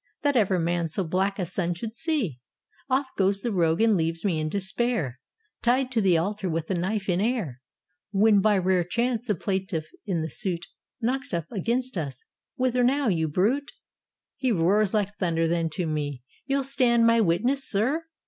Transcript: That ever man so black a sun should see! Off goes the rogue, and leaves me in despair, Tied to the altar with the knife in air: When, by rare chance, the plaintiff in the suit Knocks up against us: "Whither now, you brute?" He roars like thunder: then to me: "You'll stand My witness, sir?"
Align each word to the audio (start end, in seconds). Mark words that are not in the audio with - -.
That 0.23 0.35
ever 0.35 0.57
man 0.57 0.87
so 0.87 1.03
black 1.03 1.37
a 1.37 1.45
sun 1.45 1.75
should 1.75 1.93
see! 1.93 2.39
Off 2.89 3.09
goes 3.15 3.41
the 3.41 3.51
rogue, 3.51 3.81
and 3.81 3.95
leaves 3.95 4.25
me 4.25 4.39
in 4.39 4.49
despair, 4.49 5.19
Tied 5.61 5.91
to 5.91 6.01
the 6.01 6.17
altar 6.17 6.49
with 6.49 6.65
the 6.65 6.73
knife 6.73 7.07
in 7.07 7.21
air: 7.21 7.61
When, 8.09 8.41
by 8.41 8.57
rare 8.57 8.83
chance, 8.83 9.27
the 9.27 9.35
plaintiff 9.35 9.91
in 10.07 10.23
the 10.23 10.29
suit 10.31 10.65
Knocks 11.01 11.35
up 11.35 11.51
against 11.51 11.99
us: 11.99 12.25
"Whither 12.55 12.83
now, 12.83 13.09
you 13.09 13.27
brute?" 13.27 13.73
He 14.37 14.51
roars 14.51 14.95
like 14.95 15.13
thunder: 15.17 15.47
then 15.47 15.69
to 15.73 15.85
me: 15.85 16.23
"You'll 16.47 16.63
stand 16.63 17.05
My 17.05 17.21
witness, 17.21 17.69
sir?" 17.69 18.05